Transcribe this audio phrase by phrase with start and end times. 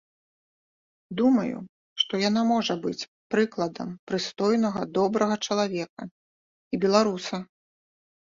[1.17, 1.57] Думаю,
[2.03, 7.37] што яна можа быць прыкладам прыстойнага, добрага чалавека і беларуса.